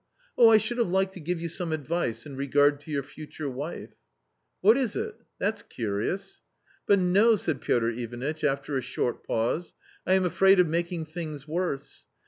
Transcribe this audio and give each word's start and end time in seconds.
"Oh, 0.35 0.49
I 0.49 0.57
should 0.57 0.79
have 0.79 0.89
liked 0.89 1.13
to 1.13 1.19
give 1.19 1.39
you 1.39 1.47
some 1.47 1.71
advice 1.71 2.25
in 2.25 2.35
regard 2.35 2.79
to 2.79 2.89
your 2.91 3.03
future 3.03 3.47
wife."" 3.47 3.93
What 4.61 4.75
is 4.75 4.95
it? 4.95 5.13
That's 5.37 5.61
curious."" 5.61 6.41
But 6.87 6.97
no," 6.97 7.35
said 7.35 7.61
Piotr 7.61 7.89
Ivanitch, 7.89 8.43
after 8.43 8.75
a 8.75 8.81
short 8.81 9.23
pause." 9.23 9.75
I 10.07 10.13
am 10.15 10.25
afraid 10.25 10.59
of 10.59 10.67
making 10.67 11.05
things 11.05 11.47
worse. 11.47 12.07